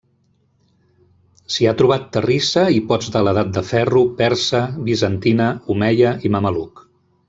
S'hi 1.55 1.67
ha 1.67 1.73
trobat 1.83 2.07
terrissa 2.17 2.65
i 2.77 2.81
pots 2.93 3.13
de 3.17 3.23
l'Edat 3.29 3.53
de 3.61 3.65
Ferro, 3.71 4.05
persa, 4.25 4.65
bizantina, 4.91 5.55
omeia 5.77 6.21
i 6.31 6.37
mameluc. 6.39 6.89